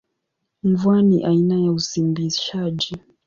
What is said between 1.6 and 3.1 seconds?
ya usimbishaji.